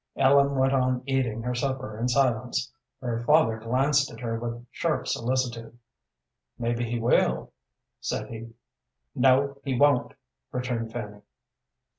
[0.15, 2.73] Ellen went on eating her supper in silence.
[3.01, 5.77] Her father glanced at her with sharp solicitude.
[6.57, 7.53] "Maybe he will,"
[7.99, 8.55] said he.
[9.13, 10.13] "No, he won't,"
[10.51, 11.21] returned Fanny.